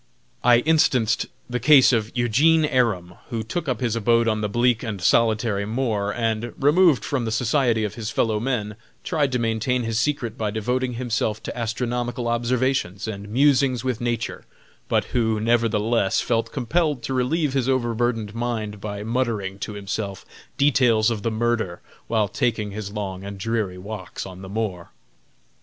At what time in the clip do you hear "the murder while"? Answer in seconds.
21.21-22.27